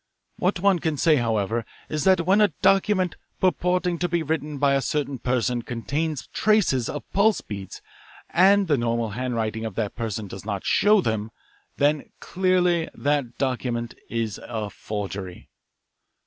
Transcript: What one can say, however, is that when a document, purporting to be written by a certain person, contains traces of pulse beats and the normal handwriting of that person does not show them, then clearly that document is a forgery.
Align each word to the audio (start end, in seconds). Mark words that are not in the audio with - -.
What 0.39 0.59
one 0.61 0.79
can 0.79 0.97
say, 0.97 1.17
however, 1.17 1.63
is 1.87 2.05
that 2.05 2.25
when 2.25 2.41
a 2.41 2.47
document, 2.63 3.17
purporting 3.39 3.99
to 3.99 4.09
be 4.09 4.23
written 4.23 4.57
by 4.57 4.73
a 4.73 4.81
certain 4.81 5.19
person, 5.19 5.61
contains 5.61 6.25
traces 6.33 6.89
of 6.89 7.03
pulse 7.13 7.41
beats 7.41 7.83
and 8.31 8.67
the 8.67 8.79
normal 8.79 9.09
handwriting 9.11 9.63
of 9.63 9.75
that 9.75 9.95
person 9.95 10.27
does 10.27 10.43
not 10.43 10.65
show 10.65 11.01
them, 11.01 11.29
then 11.77 12.09
clearly 12.19 12.89
that 12.95 13.37
document 13.37 13.93
is 14.09 14.39
a 14.43 14.71
forgery. 14.71 15.49